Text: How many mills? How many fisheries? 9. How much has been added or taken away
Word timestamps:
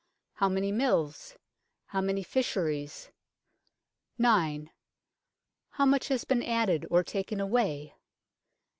How 0.33 0.49
many 0.49 0.71
mills? 0.71 1.35
How 1.85 2.01
many 2.01 2.23
fisheries? 2.23 3.11
9. 4.17 4.71
How 5.69 5.85
much 5.85 6.07
has 6.07 6.23
been 6.25 6.41
added 6.41 6.87
or 6.89 7.03
taken 7.03 7.39
away 7.39 7.93